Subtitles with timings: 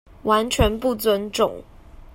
[0.23, 1.63] 完全不尊重